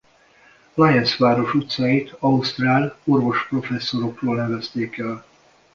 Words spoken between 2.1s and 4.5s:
ausztrál orvosprofesszorokról